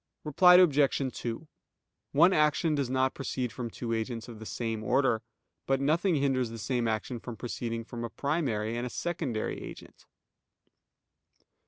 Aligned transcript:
Reply 0.23 0.55
Obj. 0.55 0.97
2: 1.15 1.47
One 2.11 2.33
action 2.33 2.73
does 2.73 2.89
not 2.89 3.13
proceed 3.13 3.51
from 3.51 3.69
two 3.69 3.93
agents 3.93 4.27
of 4.27 4.39
the 4.39 4.47
same 4.47 4.83
order. 4.83 5.21
But 5.67 5.79
nothing 5.79 6.15
hinders 6.15 6.49
the 6.49 6.57
same 6.57 6.87
action 6.87 7.19
from 7.19 7.37
proceeding 7.37 7.83
from 7.83 8.03
a 8.03 8.09
primary 8.09 8.75
and 8.75 8.87
a 8.87 8.89
secondary 8.89 9.61
agent. 9.61 10.07